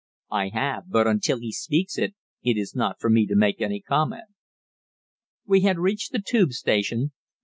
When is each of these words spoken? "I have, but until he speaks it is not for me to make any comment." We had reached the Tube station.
"I 0.31 0.47
have, 0.49 0.89
but 0.89 1.05
until 1.05 1.39
he 1.41 1.51
speaks 1.51 1.99
it 1.99 2.15
is 2.41 2.73
not 2.75 2.99
for 2.99 3.07
me 3.07 3.27
to 3.27 3.35
make 3.35 3.61
any 3.61 3.79
comment." 3.81 4.29
We 5.45 5.61
had 5.61 5.77
reached 5.77 6.11
the 6.11 6.17
Tube 6.19 6.53
station. 6.53 7.11